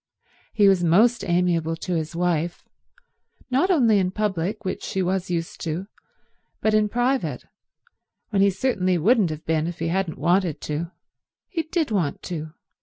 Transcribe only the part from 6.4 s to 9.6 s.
but in private, when he certainly wouldn't have